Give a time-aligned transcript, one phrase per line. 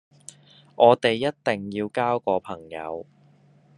[0.77, 3.05] 我哋一定要交個朋友